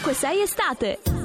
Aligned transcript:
5-6 0.00 0.42
estate. 0.44 1.17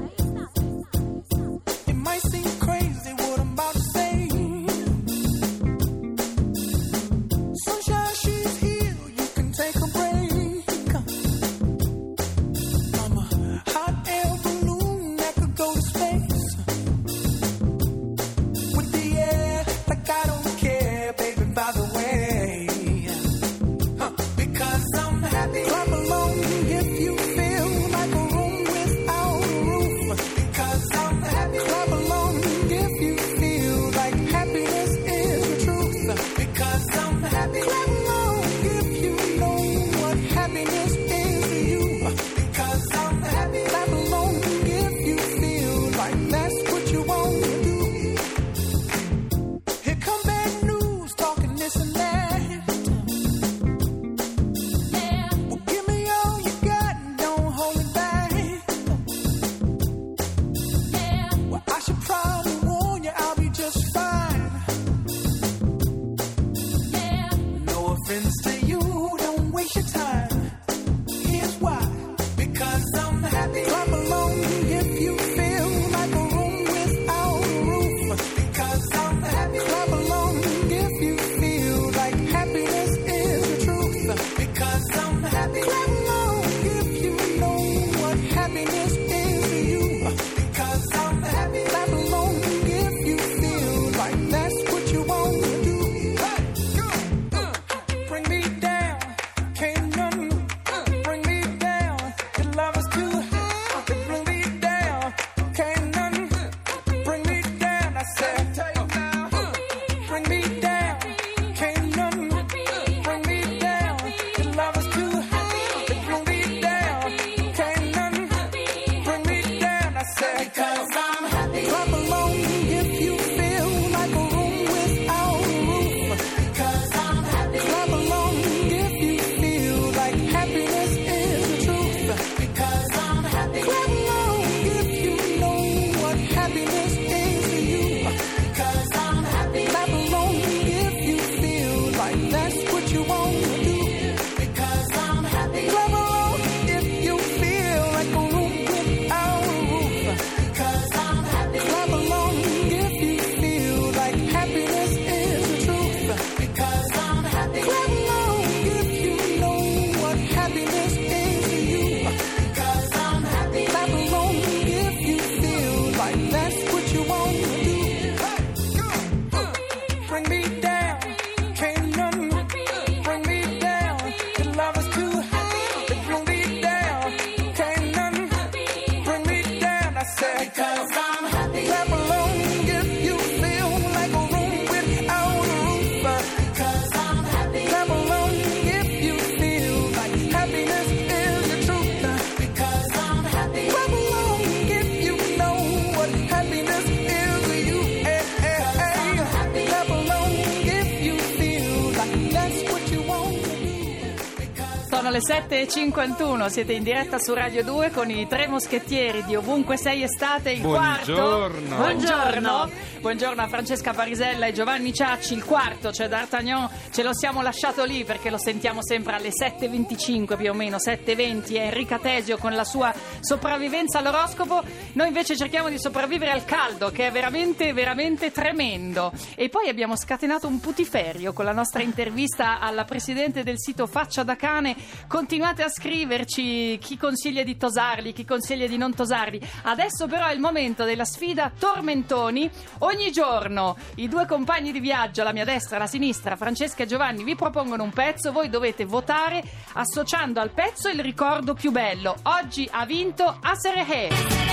Sono 204.94 205.09
le 205.09 205.22
7.51, 205.22 206.46
siete 206.50 206.74
in 206.74 206.84
diretta 206.84 207.18
su 207.18 207.34
Radio 207.34 207.64
2 207.64 207.90
con 207.90 208.12
i 208.12 208.28
tre 208.28 208.48
moschettieri 208.48 209.24
di 209.26 209.36
Ovunque 209.36 209.76
Sei 209.76 210.04
Estate, 210.04 210.52
il 210.52 210.62
Buongiorno. 210.62 211.76
quarto. 211.76 211.76
Buongiorno. 211.76 212.70
Buongiorno 213.02 213.42
a 213.42 213.48
Francesca 213.48 213.92
Parisella 213.92 214.46
e 214.46 214.54
Giovanni 214.54 214.94
Ciacci, 214.94 215.34
il 215.34 215.44
quarto, 215.44 215.92
cioè 215.92 216.08
D'Artagnan, 216.08 216.70
ce 216.92 217.04
lo 217.04 217.14
siamo 217.14 217.42
lasciato 217.42 217.84
lì 217.84 218.06
perché 218.06 218.30
lo 218.30 218.38
sentiamo 218.38 218.81
sempre 218.81 219.16
alle 219.16 219.30
7.25 219.30 220.38
più 220.38 220.52
o 220.52 220.54
meno, 220.54 220.78
7.20, 220.78 221.56
è 221.56 221.66
Enrica 221.66 221.98
Tesio 221.98 222.38
con 222.38 222.54
la 222.54 222.64
sua 222.64 222.94
sopravvivenza 223.20 223.98
all'oroscopo, 223.98 224.64
noi 224.94 225.08
invece 225.08 225.36
cerchiamo 225.36 225.70
di 225.70 225.80
sopravvivere 225.80 226.31
al 226.31 226.46
caldo 226.46 226.92
che 226.92 227.08
è 227.08 227.12
veramente, 227.12 227.74
veramente 227.74 228.31
tremendo. 228.31 229.12
E 229.36 229.50
poi 229.50 229.68
abbiamo 229.68 229.98
scatenato 229.98 230.48
un 230.48 230.62
putiferio 230.62 231.34
con 231.34 231.44
la 231.44 231.52
nostra 231.52 231.81
intervista 231.81 232.60
alla 232.60 232.86
presidente 232.86 233.44
del 233.44 233.60
sito 233.60 233.86
Faccia 233.86 234.24
da 234.24 234.38
Cane 234.38 234.75
Continuate 235.08 235.64
a 235.64 235.70
scriverci 235.70 236.78
chi 236.80 236.98
consiglia 236.98 237.44
di 237.44 237.58
tosarli, 237.58 238.14
chi 238.14 238.26
consiglia 238.26 238.68
di 238.68 238.78
non 238.78 238.94
tosarli. 238.94 239.40
Adesso 239.64 240.08
però 240.08 240.28
è 240.28 240.34
il 240.34 240.40
momento 240.40 240.84
della 240.84 241.06
sfida 241.06 241.52
Tormentoni. 241.58 242.50
Ogni 242.80 243.12
giorno 243.12 243.78
i 243.96 244.08
due 244.08 244.26
compagni 244.26 244.72
di 244.72 244.80
viaggio, 244.80 245.24
la 245.24 245.34
mia 245.34 245.46
destra 245.46 245.76
e 245.76 245.80
la 245.80 245.88
sinistra, 245.88 246.36
Francesca 246.36 246.84
e 246.84 246.88
Giovanni, 246.88 247.24
vi 247.24 247.36
propongono 247.36 247.84
un 247.84 247.92
pezzo. 247.92 248.32
Voi 248.32 248.50
dovete 248.50 248.86
votare 248.86 249.44
associando 249.74 250.40
al 250.40 250.52
pezzo 250.52 250.90
il 250.90 251.00
ricordo 251.00 251.54
più 251.54 251.72
bello. 251.72 252.16
Oggi 252.24 252.68
ha 252.72 252.86
vinto 252.86 253.38
Aserehe. 253.42 254.53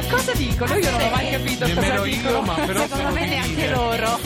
Ma 0.00 0.04
cosa 0.14 0.32
dicono? 0.34 0.74
Io 0.76 0.90
non 0.92 1.00
ho 1.00 1.10
mai 1.10 1.30
capito 1.30 1.66
Nemmeno 1.66 1.94
cosa 1.96 2.06
io, 2.08 2.14
dicono. 2.16 2.40
ma 2.42 2.54
però 2.54 2.80
Secondo 2.82 3.10
me 3.12 3.26
neanche 3.26 3.68
loro. 3.70 4.18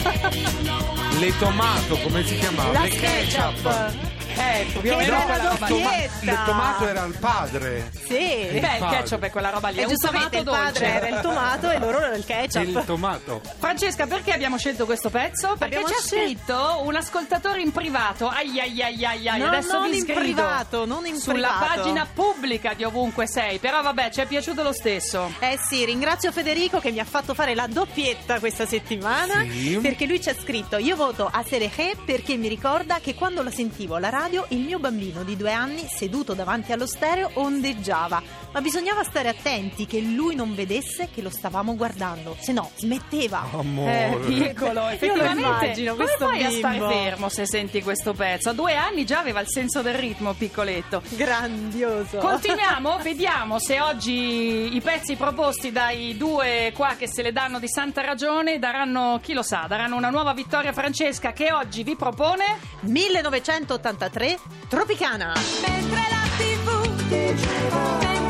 Le 1.19 1.37
tomato, 1.39 1.97
come 1.97 2.23
si 2.25 2.37
chiamava? 2.37 2.71
La 2.73 2.81
Le 2.83 2.89
ketchup. 2.89 3.61
ketchup. 3.63 4.12
Eh, 4.35 4.65
più 4.79 4.91
o 4.93 4.95
meno 4.97 5.21
quella 5.23 5.49
roba 5.49 5.67
lì. 5.67 5.81
Il 6.21 6.39
tomato 6.45 6.87
era 6.87 7.03
il 7.05 7.15
padre. 7.19 7.91
Sì. 8.05 8.17
Beh, 8.17 8.49
il 8.53 8.59
padre. 8.79 8.97
ketchup 8.97 9.23
è 9.23 9.29
quella 9.31 9.49
roba 9.49 9.69
lì. 9.69 9.77
E 9.77 9.81
è 9.81 9.83
un 9.85 9.89
giustamente 9.89 10.37
il 10.37 10.43
padre 10.43 10.85
era 10.93 11.07
il 11.07 11.19
tomato 11.21 11.69
e 11.69 11.79
loro 11.79 11.97
erano 11.99 12.15
il 12.15 12.25
ketchup. 12.25 12.63
Il 12.65 12.83
tomato. 12.85 13.41
Francesca, 13.59 14.05
perché 14.07 14.31
abbiamo 14.31 14.57
scelto 14.57 14.85
questo 14.85 15.09
pezzo? 15.09 15.55
Perché 15.57 15.75
Abbiamo 15.77 15.87
ci 15.87 15.93
ha 15.93 15.97
scel- 16.01 16.19
scritto 16.25 16.81
un 16.83 16.95
ascoltatore 16.95 17.61
in 17.61 17.71
privato. 17.71 18.27
Ai 18.27 18.59
ai 18.59 18.81
ai 18.81 19.05
ai 19.05 19.27
ai. 19.27 19.39
No, 19.39 19.47
Adesso 19.47 19.79
non 19.79 19.89
vi 19.91 19.97
in 19.97 20.05
privato, 20.05 20.85
non 20.85 21.05
in 21.05 21.17
Sulla 21.17 21.49
privato. 21.57 21.81
pagina 21.81 22.07
pubblica 22.13 22.73
di 22.73 22.83
ovunque 22.83 23.27
sei. 23.27 23.59
Però 23.59 23.81
vabbè, 23.81 24.09
ci 24.11 24.21
è 24.21 24.25
piaciuto 24.25 24.63
lo 24.63 24.73
stesso. 24.73 25.31
Eh 25.39 25.57
sì, 25.67 25.85
ringrazio 25.85 26.31
Federico 26.31 26.79
che 26.79 26.91
mi 26.91 26.99
ha 26.99 27.05
fatto 27.05 27.33
fare 27.33 27.53
la 27.55 27.67
doppietta 27.67 28.39
questa 28.39 28.65
settimana 28.65 29.41
Sì. 29.49 29.79
perché 29.81 30.05
lui 30.05 30.21
ci 30.21 30.29
ha 30.29 30.35
scritto 30.35 30.77
io 30.77 30.95
voto 30.95 31.29
a 31.31 31.43
Serehe 31.47 31.95
perché 32.05 32.35
mi 32.35 32.47
ricorda 32.47 32.99
che 32.99 33.13
quando 33.15 33.43
la 33.43 33.51
sentivo 33.51 33.95
alla 33.95 34.09
radio 34.09 34.21
il 34.49 34.61
mio 34.61 34.79
bambino 34.79 35.23
di 35.23 35.35
due 35.35 35.51
anni 35.51 35.85
seduto 35.87 36.33
davanti 36.33 36.71
allo 36.71 36.85
stereo 36.85 37.31
ondeggiava 37.33 38.21
ma 38.53 38.61
bisognava 38.61 39.03
stare 39.03 39.29
attenti 39.29 39.85
che 39.85 39.99
lui 39.99 40.35
non 40.35 40.53
vedesse 40.53 41.09
che 41.13 41.21
lo 41.21 41.29
stavamo 41.29 41.75
guardando 41.75 42.37
se 42.39 42.51
no 42.51 42.69
smetteva 42.75 43.45
Amore. 43.51 44.11
Eh, 44.11 44.17
piccolo, 44.19 44.87
effettivamente. 44.89 45.41
immagino, 45.41 45.91
come 45.95 46.05
questo 46.05 46.27
fai 46.27 46.43
a 46.43 46.51
stare 46.51 46.77
bimbo. 46.77 46.89
fermo 46.89 47.29
se 47.29 47.45
senti 47.47 47.81
questo 47.81 48.13
pezzo? 48.13 48.49
A 48.49 48.53
due 48.53 48.75
anni 48.75 49.05
già 49.05 49.19
aveva 49.19 49.39
il 49.39 49.47
senso 49.49 49.81
del 49.81 49.95
ritmo, 49.95 50.33
piccoletto. 50.33 51.01
grandioso 51.09 52.17
Continuiamo, 52.19 52.99
vediamo 53.03 53.59
se 53.59 53.81
oggi 53.81 54.75
i 54.75 54.81
pezzi 54.81 55.15
proposti 55.15 55.71
dai 55.71 56.15
due 56.15 56.71
qua 56.75 56.95
che 56.97 57.07
se 57.07 57.21
le 57.23 57.31
danno 57.31 57.59
di 57.59 57.67
santa 57.67 58.01
ragione 58.01 58.59
daranno, 58.59 59.19
chi 59.21 59.33
lo 59.33 59.41
sa, 59.41 59.65
daranno 59.67 59.95
una 59.95 60.09
nuova 60.09 60.33
vittoria 60.33 60.69
a 60.69 60.73
Francesca 60.73 61.33
che 61.33 61.51
oggi 61.51 61.83
vi 61.83 61.95
propone 61.95 62.43
1983 62.81 64.39
Tropicana 64.67 65.33
Mentre 65.65 66.01
la 66.09 66.23
tv, 66.37 67.09
mentre 67.09 68.22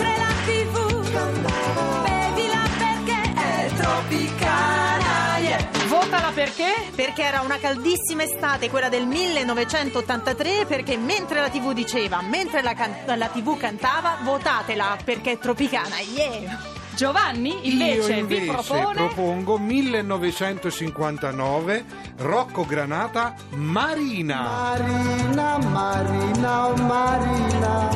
tropicana, 4.08 5.38
yeah. 5.40 5.70
Votala 5.88 6.32
perché? 6.34 6.72
perché 6.96 7.24
era 7.24 7.42
una 7.42 7.58
caldissima 7.58 8.24
estate 8.24 8.70
quella 8.70 8.90
del 8.90 9.06
1983 9.06 10.66
perché 10.66 10.98
mentre 10.98 11.40
la 11.40 11.50
tv 11.50 11.72
diceva 11.74 12.22
mentre 12.22 12.62
la, 12.62 12.74
can- 12.74 12.96
la 13.06 13.28
tv 13.28 13.58
cantava 13.58 14.18
votatela 14.24 14.98
perché 15.04 15.34
è 15.34 15.38
tropicana 15.38 16.00
yeah 16.00 16.72
Giovanni 16.96 17.70
invece, 17.72 18.14
Io 18.14 18.20
invece 18.20 18.42
vi 18.46 18.52
propone 18.52 18.94
propongo 18.94 19.58
1959 19.58 21.86
Rocco 22.18 22.66
Granata 22.66 23.34
Marina. 23.56 24.42
Marina, 24.42 25.58
Marina, 25.58 26.68
oh 26.68 26.76
Marina, 26.76 27.90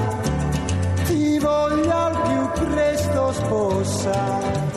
ti 1.06 1.38
voglio 1.38 1.96
al 1.96 2.22
più 2.22 2.50
presto 2.66 3.32
sposa. 3.34 4.77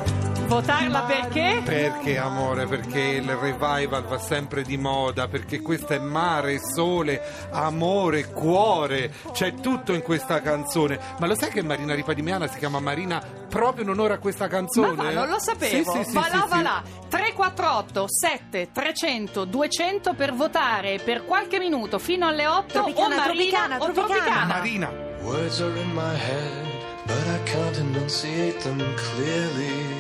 Votarla 0.51 1.03
perché? 1.03 1.63
Perché 1.65 2.19
amore? 2.19 2.67
Perché 2.67 2.99
il 2.99 3.31
revival 3.37 4.03
va 4.03 4.19
sempre 4.19 4.63
di 4.63 4.77
moda, 4.77 5.29
perché 5.29 5.61
questo 5.61 5.93
è 5.93 5.99
mare, 6.01 6.59
sole, 6.59 7.23
amore, 7.53 8.27
cuore, 8.33 9.13
c'è 9.31 9.55
tutto 9.55 9.93
in 9.93 10.03
questa 10.03 10.43
canzone. 10.43 10.99
Ma 11.21 11.27
lo 11.29 11.37
sai 11.37 11.51
che 11.51 11.63
Marina 11.63 11.95
Ripadimeana 11.95 12.49
si 12.49 12.59
chiama 12.59 12.81
Marina 12.81 13.23
proprio 13.49 13.85
in 13.85 13.91
onore 13.91 14.15
a 14.15 14.19
questa 14.19 14.49
canzone? 14.49 14.95
Ma 14.95 15.05
va, 15.05 15.13
non 15.13 15.29
lo 15.29 15.39
sapevo. 15.39 15.93
Sì, 15.93 15.99
sì, 15.99 16.05
sì, 16.11 16.15
va 16.15 16.29
là, 16.33 16.43
sì, 16.43 16.49
va 16.49 16.57
sì. 16.57 16.63
là. 16.63 16.83
348 17.09 18.07
7 18.09 18.69
300 18.73 19.45
200 19.45 20.15
per 20.15 20.35
votare 20.35 20.99
per 20.99 21.25
qualche 21.25 21.61
minuto 21.61 21.99
fino 22.01 22.27
alle 22.27 22.47
8 22.49 22.73
Tropicana, 22.73 23.15
o 23.15 23.19
Marina 23.19 23.25
Tropicana, 23.25 23.77
o 23.79 23.93
Tropicana. 23.93 24.45
Marina. 24.47 24.91
Words 25.23 25.61
are 25.61 25.79
in 25.79 25.93
my 25.93 26.17
head, 26.17 26.67
but 27.05 27.27
I 27.27 27.39
can't 27.45 27.77
enunciate 27.77 28.59
them 28.63 28.79
clearly. 28.97 30.00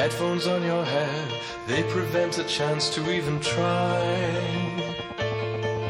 Headphones 0.00 0.46
on 0.46 0.62
your 0.62 0.82
head, 0.82 1.28
they 1.66 1.82
prevent 1.82 2.38
a 2.38 2.44
chance 2.44 2.88
to 2.94 3.10
even 3.10 3.38
try. 3.38 4.00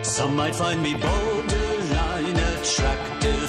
Some 0.03 0.35
might 0.35 0.57
find 0.57 0.83
me 0.83 0.95
borderline 0.95 2.37
attractive 2.37 3.49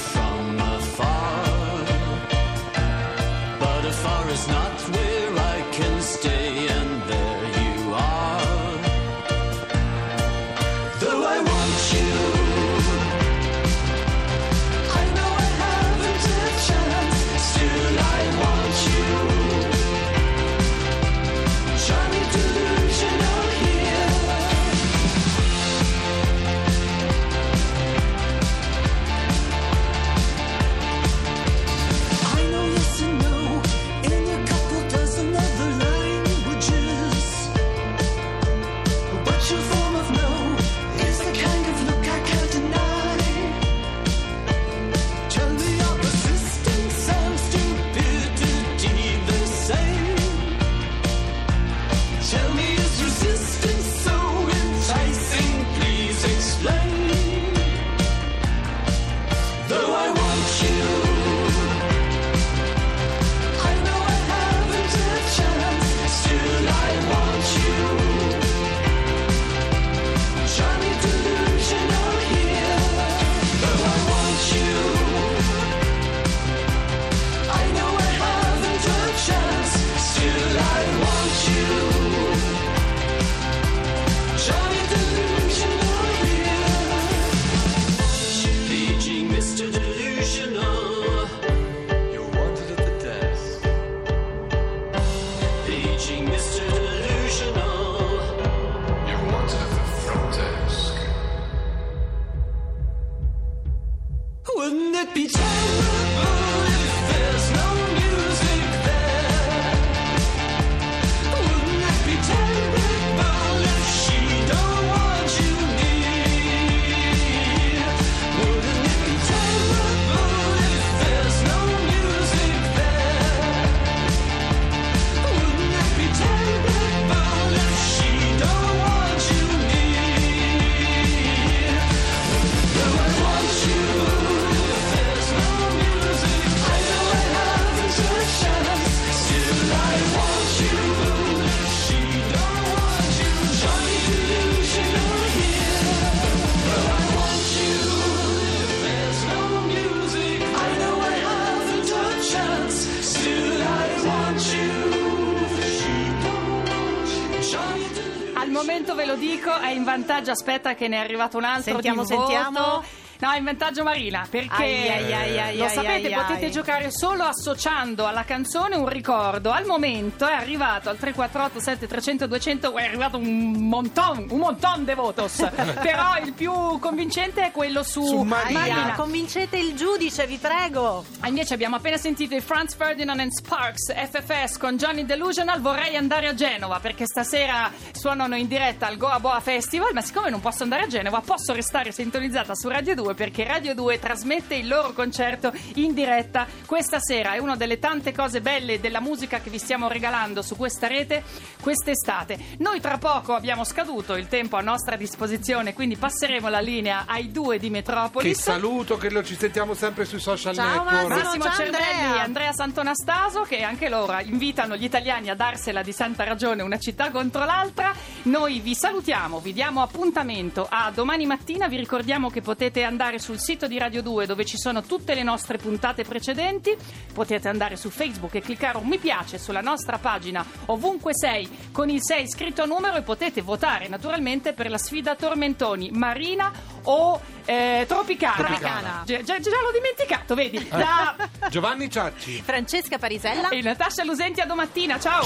pubblico 159.41 159.59
è 159.59 159.71
in 159.71 159.83
vantaggio, 159.83 160.31
aspetta 160.31 160.75
che 160.75 160.87
ne 160.87 160.97
è 160.97 160.99
arrivato 160.99 161.37
un 161.37 161.43
altro 161.43 161.73
sentiamo, 161.73 162.03
di 162.03 162.15
voto. 162.15 162.83
No, 163.21 163.31
in 163.33 163.43
vantaggio 163.43 163.83
Marina, 163.83 164.25
perché 164.27 164.63
Ai, 164.63 164.89
ai, 164.89 165.13
ai, 165.13 165.39
ai, 165.39 165.57
lo 165.57 165.67
sapete, 165.67 166.09
potete 166.09 166.49
giocare 166.49 166.89
solo 166.89 167.23
associando 167.23 168.07
alla 168.07 168.23
canzone 168.23 168.75
un 168.75 168.89
ricordo. 168.89 169.51
Al 169.51 169.65
momento 169.67 170.25
è 170.25 170.33
arrivato 170.33 170.89
al 170.89 170.97
348 170.97 171.59
7300 171.59 172.25
200 172.25 172.75
è 172.77 172.83
arrivato 172.83 173.17
un 173.17 173.51
monton, 173.67 174.25
un 174.27 174.39
monton 174.39 174.85
de 174.85 174.95
votos. 174.95 175.35
Però 175.53 176.17
il 176.23 176.33
più 176.33 176.51
convincente 176.79 177.45
è 177.45 177.51
quello 177.51 177.83
su, 177.83 178.03
Su 178.03 178.21
Marina. 178.23 178.59
Marina, 178.59 178.93
convincete 178.95 179.55
il 179.55 179.75
giudice, 179.75 180.25
vi 180.25 180.37
prego. 180.37 181.05
Invece 181.25 181.53
abbiamo 181.53 181.75
appena 181.75 181.97
sentito 181.97 182.33
i 182.33 182.41
Franz 182.41 182.73
Ferdinand 182.73 183.19
and 183.19 183.31
Sparks 183.31 183.93
FFS 183.93 184.57
con 184.57 184.77
Johnny 184.77 185.05
Delusional. 185.05 185.61
Vorrei 185.61 185.95
andare 185.95 186.27
a 186.27 186.33
Genova 186.33 186.79
perché 186.79 187.05
stasera 187.05 187.71
suonano 187.91 188.35
in 188.35 188.47
diretta 188.47 188.87
al 188.87 188.97
Goa 188.97 189.19
Boa 189.19 189.39
Festival. 189.41 189.93
Ma 189.93 190.01
siccome 190.01 190.31
non 190.31 190.39
posso 190.39 190.63
andare 190.63 190.85
a 190.85 190.87
Genova, 190.87 191.21
posso 191.21 191.53
restare 191.53 191.91
sintonizzata 191.91 192.55
su 192.55 192.67
Radio 192.67 192.95
2 192.95 193.10
perché 193.13 193.43
Radio 193.43 193.73
2 193.73 193.99
trasmette 193.99 194.55
il 194.55 194.67
loro 194.67 194.91
concerto 194.93 195.51
in 195.75 195.93
diretta 195.93 196.47
questa 196.65 196.99
sera. 196.99 197.33
È 197.33 197.37
una 197.37 197.55
delle 197.55 197.79
tante 197.79 198.13
cose 198.13 198.41
belle 198.41 198.79
della 198.79 198.99
musica 198.99 199.39
che 199.39 199.49
vi 199.49 199.57
stiamo 199.57 199.87
regalando 199.87 200.41
su 200.41 200.55
questa 200.55 200.87
rete 200.87 201.23
quest'estate. 201.61 202.37
Noi 202.59 202.79
tra 202.79 202.97
poco 202.97 203.33
abbiamo 203.33 203.63
scaduto 203.63 204.15
il 204.15 204.27
tempo 204.27 204.57
a 204.57 204.61
nostra 204.61 204.95
disposizione, 204.95 205.73
quindi 205.73 205.95
passeremo 205.95 206.49
la 206.49 206.59
linea 206.59 207.03
ai 207.07 207.31
due 207.31 207.57
di 207.57 207.67
Che 207.67 207.71
Metropolis. 207.71 208.39
saluto, 208.41 208.97
che 208.97 209.09
lo 209.09 209.23
ci 209.23 209.35
sentiamo 209.35 209.73
sempre 209.73 210.05
sui 210.05 210.19
social 210.19 210.53
Ciao, 210.55 210.83
network. 210.83 210.91
Massimo. 210.91 211.15
Massimo 211.23 211.43
ciao, 211.43 211.53
Cervelli 211.53 211.83
Andrea. 211.85 212.15
e 212.15 212.19
Andrea 212.19 212.51
Santonastaso 212.53 213.41
che 213.43 213.61
anche 213.61 213.89
loro 213.89 214.19
invitano 214.19 214.75
gli 214.75 214.83
italiani 214.83 215.29
a 215.29 215.35
darsela 215.35 215.81
di 215.81 215.91
santa 215.91 216.23
ragione 216.23 216.61
una 216.61 216.77
città 216.77 217.11
contro 217.11 217.45
l'altra. 217.45 217.93
Noi 218.23 218.59
vi 218.59 218.75
salutiamo, 218.75 219.39
vi 219.39 219.53
diamo 219.53 219.81
appuntamento 219.81 220.67
a 220.69 220.91
domani 220.93 221.25
mattina. 221.25 221.67
Vi 221.67 221.77
ricordiamo 221.77 222.29
che 222.29 222.41
potete 222.41 222.83
andare 222.83 223.00
sul 223.19 223.39
sito 223.39 223.65
di 223.67 223.79
Radio 223.79 224.01
2 224.03 224.27
dove 224.27 224.45
ci 224.45 224.57
sono 224.57 224.83
tutte 224.83 225.15
le 225.15 225.23
nostre 225.23 225.57
puntate 225.57 226.03
precedenti. 226.03 226.75
Potete 227.11 227.47
andare 227.47 227.75
su 227.75 227.89
Facebook 227.89 228.35
e 228.35 228.41
cliccare 228.41 228.77
un 228.77 228.87
mi 228.87 228.97
piace 228.99 229.37
sulla 229.39 229.61
nostra 229.61 229.97
pagina 229.97 230.45
ovunque 230.67 231.15
sei 231.15 231.49
con 231.71 231.89
il 231.89 231.99
6 232.03 232.29
scritto 232.29 232.61
a 232.61 232.65
numero 232.65 232.97
e 232.97 233.01
potete 233.01 233.41
votare 233.41 233.87
naturalmente 233.87 234.53
per 234.53 234.69
la 234.69 234.77
sfida 234.77 235.15
Tormentoni, 235.15 235.89
Marina 235.91 236.51
o 236.83 237.19
eh, 237.45 237.85
Tropicana. 237.87 238.35
Tropicana. 238.35 239.01
Già, 239.05 239.23
già- 239.23 239.39
già 239.39 239.49
l'ho 239.49 239.71
dimenticato, 239.71 240.35
vedi? 240.35 240.67
Da 240.69 241.15
Giovanni 241.49 241.89
Ciacci. 241.89 242.41
Francesca 242.43 242.97
Parisella. 242.99 243.49
e 243.49 243.61
Natascia 243.61 244.03
Lusenti 244.03 244.41
a 244.41 244.45
domattina, 244.45 244.99
ciao! 244.99 245.23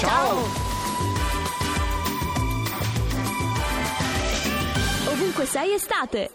Ovunque 5.07 5.45
sei 5.45 5.73
estate. 5.73 6.31